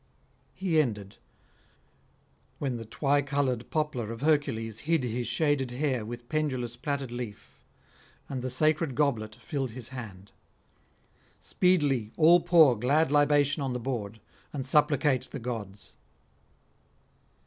[0.55, 1.17] He ended;
[2.57, 7.59] when the twy coloured poplar of Hercules hid his shaded hair with pendulous plaited leaf,
[8.27, 10.31] and the sacred goblet filled his hand.
[11.39, 14.19] Speedily all pour glad libation on the board,
[14.51, 15.93] and supplicate the gods.